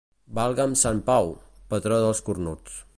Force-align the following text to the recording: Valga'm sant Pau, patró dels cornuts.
Valga'm 0.37 0.73
sant 0.83 1.01
Pau, 1.11 1.29
patró 1.75 2.03
dels 2.07 2.27
cornuts. 2.31 2.85